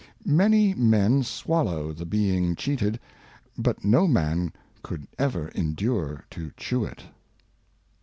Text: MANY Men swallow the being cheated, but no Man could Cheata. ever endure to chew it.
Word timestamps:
MANY 0.25 0.73
Men 0.73 1.21
swallow 1.21 1.93
the 1.93 2.07
being 2.07 2.55
cheated, 2.55 2.99
but 3.55 3.85
no 3.85 4.07
Man 4.07 4.51
could 4.81 5.01
Cheata. 5.01 5.13
ever 5.21 5.47
endure 5.49 6.25
to 6.31 6.51
chew 6.57 6.85
it. 6.85 7.03